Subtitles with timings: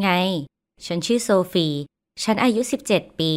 [0.00, 0.08] ไง
[0.86, 1.68] ฉันชื่อโซฟี
[2.22, 3.32] ฉันอายุ 17 ปี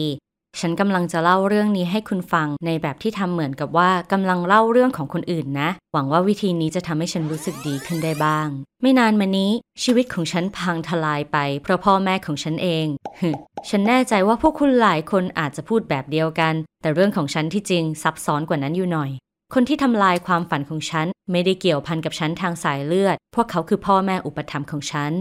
[0.59, 8.47] ฉันกำลังจะเล่าเรื่องนี้ให้คุณฟังในแบบที่ทำเหมือนกับว่ากำลังเล่าเรื่องของคนอื่นนะ หวังว่าวิธีนี้จะทำให้ฉันรู้สึกดีขึ้นได้บ้าง
[8.81, 9.51] ไม่นานมานี้
[9.83, 12.85] ชีวิตของฉันพังทลายไป เพราะพ่อแม่ของฉันเอง
[13.21, 13.29] ฮึ
[13.69, 19.11] ฉันแน่ใจว่าพวกคุณหลายคนอาจจะพูดแบบเดียวกัน แต่เรื่องของฉันที่จริงซับซ้อนกว่านั้นอยู่หน่อย
[19.53, 25.13] คนที่ทำลายความฝันของฉัน ไม่ได้เกี่ยวพันกับฉันทางสายเลือด พวกเขาคือพ่อแม่อุปถัมภ์ของฉัน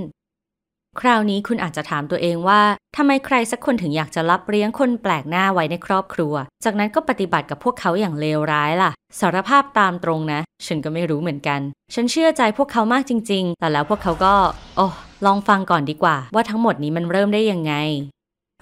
[1.00, 2.60] คราวนี้คุณอาจจะถามตัวเองว่า
[2.96, 11.60] ทำไมใครสักคนถึงอยากจะรับเลี้ยงคนแปลกหน้าไว้ในครอบครัว จากนั้นก็ปฏิบัติกับพวกเขาอย่างเลวร้ายล่ะ สารภาพตามตรงนะ ฉันก็ไม่รู้เหมือนกัน
[11.94, 14.34] ฉันเชื่อใจพวกเขามากจริง ๆ แต่แล้วพวกเขาก็
[14.76, 14.86] โอ้
[15.26, 17.74] ลองฟังก่อนดีกว่า ว่าทั้งหมดนี้มันเริ่มได้ยังไง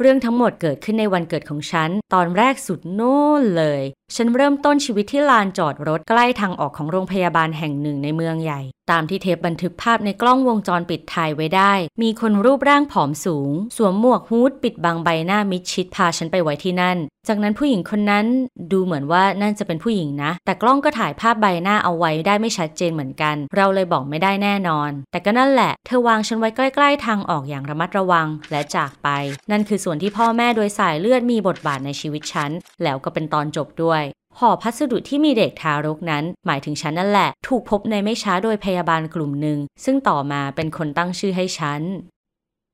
[0.01, 3.83] เรื่องทั้งหมดเกิดขึ้นในวันเกิดของฉัน ตอนแรกสุดโน่นเลย
[4.17, 8.61] ฉันเริ่มต้นชีวิตที่ลานจอดรถใกล้ทางออกของโรงพยาบาลแห่งหนึ่งในเมืองใหญ่
[8.93, 18.27] ตามที่เทปบันทึกภาพในกล้องวงจรปิดถ่ายไว้ได้ มีคนรูปร่างผอมสูง สวมหมวกฮูดปิดบังใบหน้ามิดชิดพาฉันไปไว้ที่นั่น จากนั้นผู้หญิงคนนั้น
[18.73, 29.09] ดูเหมือนว่านั่นจะเป็นผู้หญิงนะ แต่กล้องก็ถ่ายภาพใบหน้าเอาไว้ได้ไม่ชัดเจนเหมือนกัน เราเลยบอกไม่ได้แน่นอน แต่ก็นั่นแหละ เธอวางฉันไว้ใกล้ ๆ ทางออกอย่างระมัดระวังและจากไป
[29.51, 32.51] นั่นคือส่วนที่พ่อแม่โดยสายเลือดมีบทบาทในชีวิตฉัน
[32.83, 34.03] แล้วก็เป็นตอนจบด้วย
[34.39, 41.83] ห่อพัสดุที่มีเด็กทารกนั้น หมายถึงฉันนั่นแหละ ถูกพบในไม่ช้าโดยพยาบาลกลุ่มหนึ่ง ซึ่งต่อมาเป็นคนตั้งชื่อให้ฉัน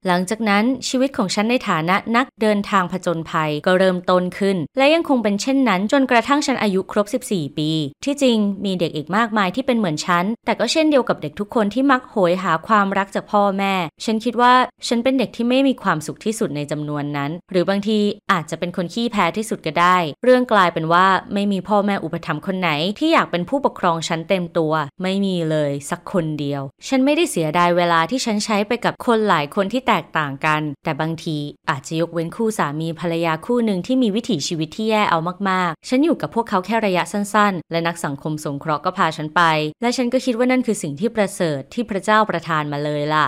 [0.09, 7.71] หลังจากนั้นชีวิตของฉันในฐานะนักเดินทางผจญภัยก็เริ่มต้นขึ้น และยังคงเป็นเช่นนั้น จนกระทั่งฉันอายุครบ 14 ปี
[8.05, 14.53] ที่จริงมีเด็กอีกมากมายที่เป็นเหมือนฉัน แต่ก็เช่นเดียวกับเด็กทุกคนที่มักโหยหาความรักจากพ่อแม่ ฉันคิดว่า
[14.89, 17.99] ฉันเป็นเด็กที่ไม่มีความสุขที่สุดในจำนวนนั้น หรือบางที
[18.33, 24.73] อาจจะเป็นคนขี้แพ้ที่สุดก็ได้ เรื่องกลายเป็นว่าไม่มีพ่อแม่อุปถัมภ์คนไหน ที่อยากเป็นผู้ปกครองฉันเต็มตัว
[25.03, 31.39] ไม่มีเลยสักคนเดียว ฉันไม่ได้เสียดายเวลาที่ฉันใช้ไปกับคนหลายคนที่แตกต่างกัน แต่บางที
[31.71, 35.19] อาจจะยกเว้นคู่สามีภรรยาคู่หนึ่งที่มีวิถีชีวิตที่แย่เอา
[35.49, 39.43] มากๆ ฉันอยู่กับพวกเขาแค่ระยะสั้นๆ และนักสังคมสงเคราะห์ก็พาฉันไป
[39.83, 43.27] และฉันก็คิดว่านั่นคือสิ่งที่ประเสริฐที่พระเจ้าประทานมาเลยล่ะ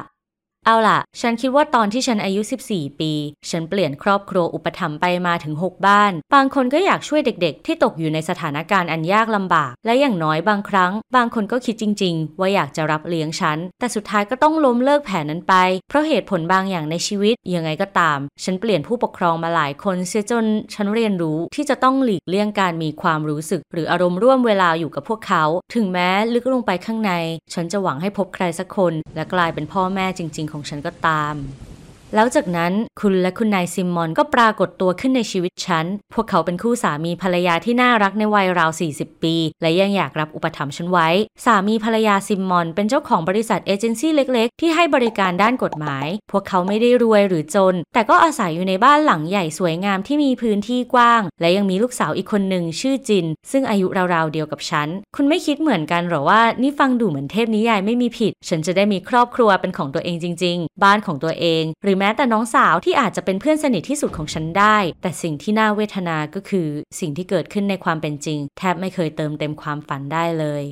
[0.67, 2.41] เอาล่ะ ฉันคิดว่าตอนที่ฉันอายุ
[2.71, 3.13] 14 ปี
[3.51, 15.55] ฉันเปลี่ยนครอบครัวอุปถัมภ์ไปมาถึง 6 บ้าน บางคนก็อยากช่วยเด็กๆ ที่ตกอยู่ในสถานการณ์อันยากลำบาก และอย่างน้อยบางครั้ง บางคนก็คิดจริง ๆ ว่าอยากจะรับเลี้ยงฉัน แต่สุดท้ายก็ต้องล้มเลิกแผนนั้นไป
[15.89, 25.45] เพราะเหตุผลบางอย่างในชีวิต ยังไงก็ตาม ฉันเปลี่ยนผู้ปกครองมาหลายคนเสียจนฉันเรียนรู้ที่จะต้องหลีกเลี่ยงการมีความรู้สึก หรืออารมณ์ร่วมเวลาอยู่กับพวกเขา
[25.75, 27.13] ถึงแม้ลึกลงไปข้างใน
[27.55, 31.35] ฉันจะหวังให้พบใครสักคน และกลายเป็นพ่อแม่จริง ๆของฉันก็ตาม
[32.15, 41.09] แล้วจากนั้นคุณและคุณนายซิมมอนก็ปรากฏตัวขึ้นในชีวิตฉัน พวกเขาเป็นคู่สามีภรรยาที่น่ารักในวัยราว 40 ปี และยังอยากรับอุปถัมภ์ฉันไว้
[41.45, 66.69] สามีภรรยาซิมมอน เป็นเจ้าของบริษัทเอเจนซี่เล็ก ๆ ที่ให้บริการด้านกฎหมาย พวกเขาไม่ได้รวยหรือจน แต่ก็อาศัยอยู่ในบ้านหลังใหญ่สวยงามที่มีพื้นที่กว้าง และยังมีลูกสาวอีกคนหนึ่งชื่อจิน ซึ่งอายุราวๆเดียวกับฉัน คุณไม่คิดเหมือนกันหรอว่านี่ฟังดูเหมือนเทพนิยายไม่มีผิด ฉันจะได้มีครอบครัวเป็นของตัวเองจริง ๆ บ้านของตัวเองหรือแม้แต่น้องสาวที่อาจจะเป็นเพื่อนสนิทที่สุดของฉันได้ แต่สิ่งที่น่าเวทนาก็คือ
[67.01, 70.63] สิ่งที่เกิดขึ้นในความเป็นจริง แทบไม่เคยเติมเต็มความฝันได้เลย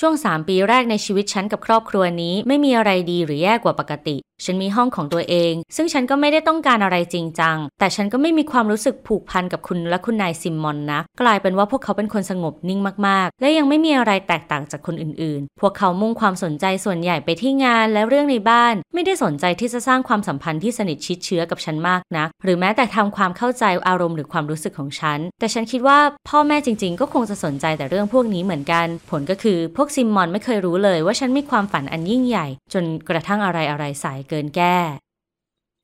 [0.00, 25.98] ช่วง 3 ปีแรกในชีวิตฉันกับครอบครัวนี้ไม่มีอะไรดีหรือแย่กว่าปกติ ฉันมีห้องของตัวเอง ซึ่งฉันก็ไม่ได้ต้องการอะไรจริงจัง แต่ฉันก็ไม่มีความรู้สึกผูกพันกับคุณและคุณนายซิมมอนนักกลายเป็นว่าพวกเขาเป็นคนสงบนิ่งมากๆ และยังไม่มีอะไรแตกต่างจากคนอื่นๆ พวกเขามุ่งความสนใจส่วนใหญ่ไปที่งานและเรื่องในบ้าน ไม่ได้สนใจที่จะสร้างความสัมพันธ์ที่สนิทชิดเชื้อกับฉันมากนักหรือแม้แต่ทำความเข้าใจอารมณ์หรือความรู้สึกของฉัน แต่ฉันคิดว่า
[26.28, 34.76] พ่อแม่จริง ๆ ก็คงจะสนใจแต่เรื่องพวกนี้เหมือนกัน ผลก็คือพวกซิมมอนไม่เคยรู้เลยว่าฉันมีความฝันอันยิ่งใหญ่ จนกระทั่งอะไรอะไรสายเกินแก้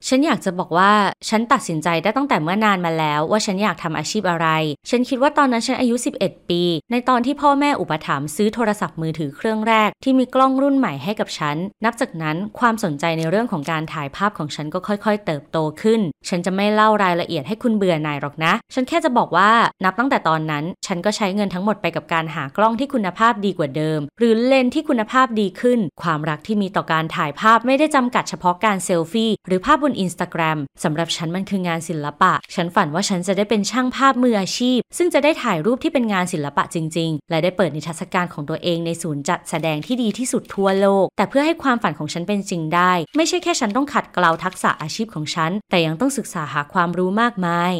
[0.07, 0.91] ฉันอยากจะบอกว่า
[1.29, 4.47] ฉันตัดสินใจได้ตั้งแต่เมื่อนานมาแล้ว ว่าฉันอยากทำอาชีพอะไร
[4.89, 19.51] ฉันคิดว่าตอนนั้นฉันอายุ 11 ปี ในตอนที่พ่อแม่อุปถัมภ์ซื้อโทรศัพท์มือถือเครื่องแรกที่มีกล้องรุ่นใหม่ให้กับฉัน นับจากนั้นความสนใจในเรื่องของการถ่ายภาพของฉันก็ค่อยๆ เติบโตขึ้น ฉันจะไม่เล่ารายละเอียดให้คุณเบื่อหน่ายหรอกนะ ฉันแค่จะบอกว่า
[19.85, 47.75] นับตั้งแต่ตอนนั้น ฉันก็ใช้เงินทั้งหมดไปกับการหากล้องที่คุณภาพดีกว่าเดิม หรือเลนส์ที่คุณภาพดีขึ้น ความรักที่มีต่อการถ่ายภาพไม่ได้จำกัดเฉพาะการเซลฟี่หรือภาพบนนสตาแกรมสำหรับฉันมันคืองานศิลปะ ฉันฝันว่าฉันจะได้เป็นช่างภาพมืออาชีพ ซึ่งจะได้ถ่ายรูปที่เป็นงานศิลปะจริง ๆ และได้เปิดนิทรรศการของตัวเองในศูนย์จัดแสดงที่ดีที่สุดทั่วโลก แต่เพื่อให้ความฝันของฉันเป็นจริงได้ ไม่ใช่แค่ฉันต้องขัดเกลาทักษะอาชีพของฉัน แต่ยังต้องศึกษาหาความรู้มากมาย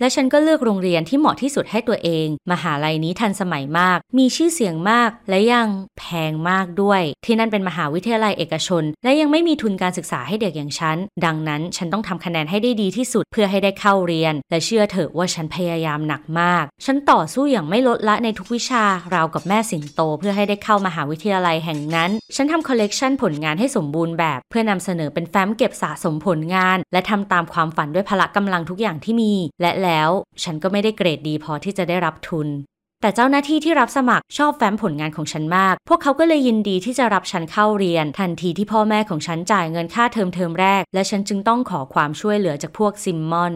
[0.00, 5.68] และฉันก็เลือกโรงเรียนที่เหมาะที่สุดให้ตัวเอง มหาลัยนี้ทันสมัยมาก มีชื่อเสียงมาก และยัง
[5.98, 29.32] แพงมากด้วย ที่นั่นเป็นมหาวิทยาลัยเอกชน และยังไม่มีทุนการศึกษาให้เด็กอย่างฉัน ดังนั้นฉันต้องทำคะแนนให้ได้ดีที่สุดเพื่อให้ได้เข้าเรียน และเชื่อเถอะว่าฉันพยายามหนักมาก ฉันต่อสู้อย่างไม่ลดละในทุกวิชา ราวกับแม่สิงโต เพื่อให้ได้เข้ามหาวิทยาลัยแห่งนั้น ฉันทำคอลเลกชันผลงานให้สมบูรณ์แบบ เพื่อนำเสนอเป็นแฟ้มเก็บสะสมผลงาน และทำตามความฝันด้วยพละกำลังทุกอย่างที่มี
[29.62, 30.10] และแล้ว
[30.42, 32.48] ฉันก็ไม่ได้เกรดดีพอที่จะได้รับทุน
[33.00, 43.54] แต่เจ้าหน้าที่ที่รับสมัครชอบแฟ้มผลงานของฉันมาก พวกเขาก็เลยยินดีที่จะรับฉันเข้าเรียน ทันทีที่พ่อแม่ของฉันจ่ายเงินค่าเทอมเทอมแรก และฉันจึงต้องขอความช่วยเหลือจากพวกซิมมอน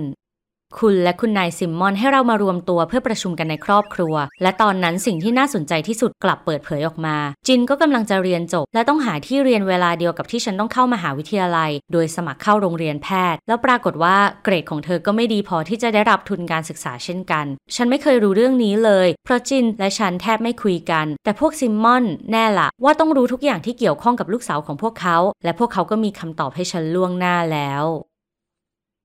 [0.77, 7.17] คุณและคุณนายซิมมอนให้เรามารวมตัวเพื่อประชุมกันในครอบครัว และตอนนั้นสิ่งที่น่าสนใจที่สุดกลับเปิดเผยออกมา
[7.47, 27.85] จินก็กำลังจะเรียนจบ และต้องหาที่เรียนเวลาเดียวกับที่ฉันต้องเข้ามหาวิทยาลัย โดยสมัครเข้าโรงเรียนแพทย์ แล้วปรากฏว่าเกรดของเธอก็ไม่ดีพอที่จะได้รับทุนการศึกษาเช่นกัน ฉันไม่เคยรู้เรื่องนี้เลย เพราะจินและฉันแทบไม่คุยกัน แต่พวกซิมมอนแน่ละว่าต้องรู้ทุกอย่างที่เกี่ยวข้องกับลูกสาวของพวกเขา และพวกเขาก็มีคำตอบให้ฉันล่วงหน้าแล้ว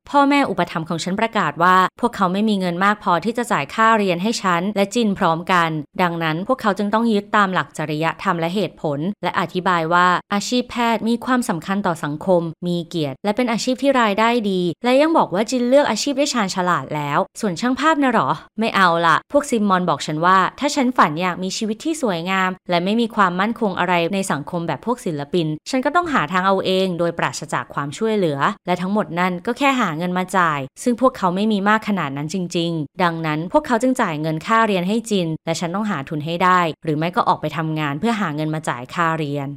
[0.10, 5.70] พ่อแม่อุปถัมภ์ของฉันประกาศว่า พวกเขาไม่มีเงินมากพอที่จะจ่ายค่าเรียนให้ฉัน และจินพร้อมกัน
[6.02, 18.30] ดังนั้นพวกเขาจึงต้องยึดตามหลักจริยธรรมและเหตุผล และอธิบายว่าอาชีพแพทย์มีความสำคัญต่อสังคม มีเกียรติ และเป็นอาชีพที่รายได้ดี และยังบอกว่าจินเลือกอาชีพได้ชาญฉลาดแล้ว ส่วนช่างภาพนะหรอ
[18.60, 39.50] ไม่เอาละพวกซิมมอนบอกฉันว่า ถ้าฉันฝันอยากมีชีวิตที่สวยงาม และไม่มีความมั่นคงอะไรในสังคมแบบพวกศิลปิน ฉันก็ต้องหาทางเอาเอง โดยปราศจากความช่วยเหลือ และทั้งหมดนั่นก็แค่หาเงินมาจ่าย ซึ่งพวกเขาไม่มีมากขนาดนั้นจริง ๆ ดังนั้นพวกเขาจึงจ่ายเงินค่าเรียนให้จิน และฉันต้องหาทุนให้ได้ หรือไม่ก็ออกไปทำงานเพื่อหาเงินมาจ่ายค่าเรียน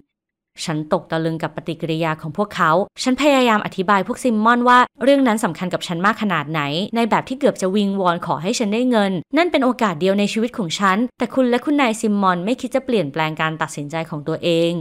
[0.65, 2.71] ฉันตกตะลึงกับปฏิกิริยาของพวกเขา
[3.03, 6.61] ฉันพยายามอธิบายพวกซิมมอนว่าเรื่องนั้นสำคัญกับฉันมากขนาดไหน
[6.97, 14.73] ในแบบที่เกือบจะวิงวอนขอให้ฉันได้เงิน นั่นเป็นโอกาสเดียวในชีวิตของฉัน แต่คุณและคุณนายซิมมอนไม่คิดจะเปลี่ยนแปลงการตัดสินใจของตัวเอง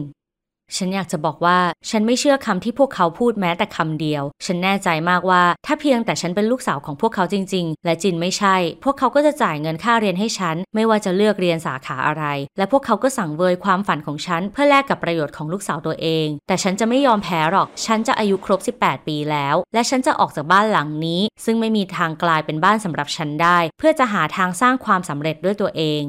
[0.77, 1.59] ฉันอยากจะบอกว่า
[1.89, 12.25] ฉันไม่เชื่อคำที่พวกเขาพูดแม้แต่คำเดียว ฉันแน่ใจมากว่า ถ้าเพียงแต่ฉันเป็นลูกสาวของพวกเขาจริง ๆ และจินไม่ใช่ พวกเขาก็จะจ่ายเงินค่าเรียนให้ฉัน ไม่ว่าจะเลือกเรียนสาขาอะไร
[12.57, 26.03] และพวกเขาก็สั่งเวยความฝันของฉัน เพื่อแลกกับประโยชน์ของลูกสาวตัวเอง แต่ฉันจะไม่ยอมแพ้หรอก ฉันจะอายุครบ 18 ปีแล้ว และฉันจะออกจากบ้านหลังนี้ ซึ่งไม่มีทางกลายเป็นบ้านสำหรับฉันได้ เพื่อจะหาทางสร้างความสำเร็จด้วยตัวเอง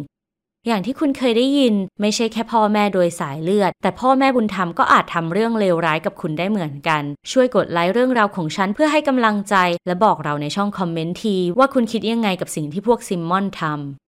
[0.69, 7.03] อย่างที่คุณเคยได้ยินไม่ใช่แค่พ่อแม่โดยสายเลือด แต่พ่อแม่บุญธรรมก็อาจทำเรื่องเลวร้ายกับคุณได้เหมือนกัน
[7.33, 14.06] ช่วยกดไลค์เรื่องราวของฉันเพื่อให้กำลังใจ และบอกเราในช่องคอมเมนต์ทีว่าคุณคิดยังไงกับสิ่งที่พวกซิมมอนทำ